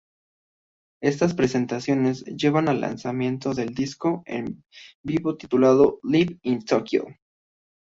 Estas 1.03 1.35
presentaciones 1.35 2.23
llevaron 2.25 2.69
al 2.69 2.81
lanzamiento 2.81 3.53
de 3.53 3.67
un 3.67 3.73
disco 3.75 4.23
en 4.25 4.63
vivo 5.05 5.37
titulado 5.37 5.99
"Live 6.01 6.39
In 6.41 6.65
Tokyo". 6.65 7.05